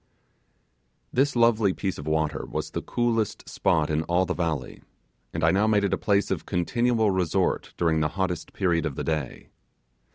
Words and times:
This 1.13 1.35
lovely 1.35 1.73
piece 1.73 1.99
of 1.99 2.07
water 2.07 2.47
was 2.47 2.71
the 2.71 2.81
coolest 2.81 3.47
spot 3.47 3.91
in 3.91 4.01
all 4.05 4.25
the 4.25 4.33
valley, 4.33 4.81
and 5.31 5.43
I 5.43 5.51
now 5.51 5.67
made 5.67 5.83
it 5.83 5.93
a 5.93 5.97
place 5.99 6.31
of 6.31 6.47
continual 6.47 7.11
resort 7.11 7.75
during 7.77 7.99
the 7.99 8.07
hottest 8.17 8.51
period 8.51 8.87
of 8.87 8.95
the 8.95 9.03
day. 9.03 9.49